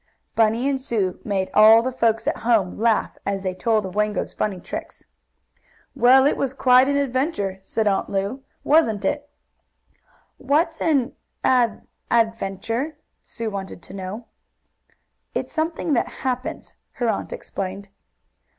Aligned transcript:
Bunny 0.33 0.67
and 0.67 0.81
Sue 0.81 1.19
made 1.23 1.51
all 1.53 1.83
the 1.83 1.91
folks 1.91 2.25
at 2.25 2.37
home 2.37 2.79
laugh, 2.79 3.19
as 3.23 3.43
they 3.43 3.53
told 3.53 3.85
of 3.85 3.93
Wango's 3.93 4.33
funny 4.33 4.59
tricks. 4.59 5.05
"Well, 5.93 6.25
it 6.25 6.37
was 6.37 6.55
quite 6.55 6.89
an 6.89 6.97
adventure," 6.97 7.59
said 7.61 7.87
Aunt 7.87 8.09
Lu, 8.09 8.41
"wasn't 8.63 9.05
it?" 9.05 9.29
"What's 10.39 10.81
an 10.81 11.15
ad 11.43 11.85
adventure?" 12.09 12.97
Sue 13.21 13.51
wanted 13.51 13.83
to 13.83 13.93
know. 13.93 14.25
"It's 15.35 15.53
something 15.53 15.93
that 15.93 16.07
happens," 16.23 16.73
her 16.93 17.07
aunt 17.07 17.31
explained. 17.31 17.89